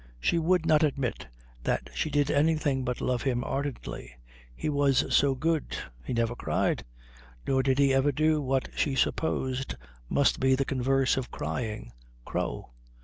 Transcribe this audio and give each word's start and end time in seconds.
She 0.19 0.39
would 0.39 0.65
not 0.65 0.81
admit 0.81 1.27
that 1.63 1.91
she 1.93 2.09
did 2.09 2.31
anything 2.31 2.83
but 2.83 3.01
love 3.01 3.21
him 3.21 3.43
ardently. 3.43 4.15
He 4.55 4.67
was 4.67 5.15
so 5.15 5.35
good. 5.35 5.77
He 6.03 6.11
never 6.11 6.33
cried. 6.35 6.83
Nor 7.45 7.61
did 7.61 7.77
he 7.77 7.93
ever 7.93 8.11
do 8.11 8.41
what 8.41 8.69
she 8.75 8.95
supposed 8.95 9.75
must 10.09 10.39
be 10.39 10.55
the 10.55 10.65
converse 10.65 11.17
of 11.17 11.29
crying, 11.29 11.91
crow. 12.25 12.71